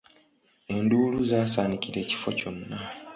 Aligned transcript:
Enduulu 0.75 1.19
zaasaanikira 1.29 1.97
ekifo 2.03 2.29
kyonna. 2.37 2.77